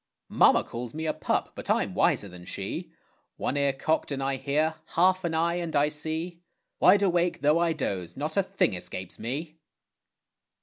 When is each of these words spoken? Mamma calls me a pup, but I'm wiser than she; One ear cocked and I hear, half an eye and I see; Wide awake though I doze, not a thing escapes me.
Mamma 0.29 0.63
calls 0.63 0.95
me 0.95 1.05
a 1.05 1.13
pup, 1.13 1.51
but 1.53 1.69
I'm 1.69 1.93
wiser 1.93 2.27
than 2.27 2.43
she; 2.45 2.91
One 3.37 3.55
ear 3.55 3.71
cocked 3.71 4.11
and 4.11 4.23
I 4.23 4.37
hear, 4.37 4.77
half 4.95 5.23
an 5.23 5.35
eye 5.35 5.57
and 5.57 5.75
I 5.75 5.89
see; 5.89 6.41
Wide 6.79 7.03
awake 7.03 7.41
though 7.41 7.59
I 7.59 7.73
doze, 7.73 8.17
not 8.17 8.35
a 8.35 8.41
thing 8.41 8.73
escapes 8.73 9.19
me. 9.19 9.59